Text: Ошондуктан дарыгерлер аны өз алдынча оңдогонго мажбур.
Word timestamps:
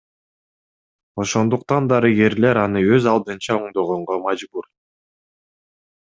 Ошондуктан 1.23 1.87
дарыгерлер 1.91 2.59
аны 2.61 2.81
өз 2.95 3.05
алдынча 3.11 3.57
оңдогонго 3.65 4.17
мажбур. 4.25 4.67